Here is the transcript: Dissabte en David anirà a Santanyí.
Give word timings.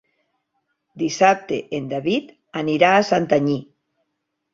Dissabte 1.01 1.59
en 1.79 1.91
David 1.91 2.31
anirà 2.63 2.89
a 3.01 3.05
Santanyí. 3.11 3.59